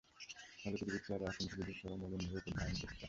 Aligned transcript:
ফলে 0.59 0.75
পৃথিবীর 0.79 1.03
চেহারা 1.05 1.25
এখন 1.29 1.43
ধূলি-ধূসর 1.49 1.89
ও 1.93 1.97
মলিন 2.01 2.21
রূপ 2.23 2.45
ধারণ 2.49 2.75
করেছে। 2.75 2.85